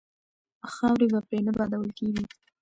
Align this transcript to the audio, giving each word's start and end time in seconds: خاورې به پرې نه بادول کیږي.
خاورې 0.73 1.05
به 1.11 1.19
پرې 1.27 1.39
نه 1.47 1.51
بادول 1.57 1.89
کیږي. 1.99 2.23